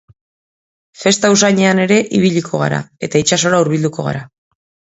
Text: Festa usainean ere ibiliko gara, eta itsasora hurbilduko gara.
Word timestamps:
Festa 1.01 1.31
usainean 1.35 1.83
ere 1.85 1.99
ibiliko 2.21 2.65
gara, 2.65 2.81
eta 3.09 3.25
itsasora 3.25 3.63
hurbilduko 3.67 4.09
gara. 4.09 4.27